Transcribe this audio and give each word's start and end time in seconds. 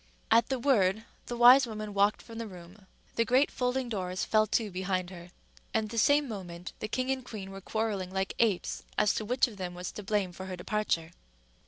At 0.31 0.49
the 0.49 0.57
word 0.57 1.05
the 1.27 1.37
wise 1.37 1.67
woman 1.67 1.93
walked 1.93 2.23
from 2.23 2.39
the 2.39 2.47
room. 2.47 2.87
The 3.17 3.23
great 3.23 3.51
folding 3.51 3.87
doors 3.87 4.25
fell 4.25 4.47
to 4.47 4.71
behind 4.71 5.11
her; 5.11 5.29
and 5.75 5.89
the 5.89 5.99
same 5.99 6.27
moment 6.27 6.73
the 6.79 6.87
king 6.87 7.11
and 7.11 7.23
queen 7.23 7.51
were 7.51 7.61
quarrelling 7.61 8.09
like 8.09 8.33
apes 8.39 8.81
as 8.97 9.13
to 9.13 9.25
which 9.25 9.47
of 9.47 9.57
them 9.57 9.75
was 9.75 9.91
to 9.91 10.01
blame 10.01 10.31
for 10.31 10.47
her 10.47 10.55
departure. 10.55 11.11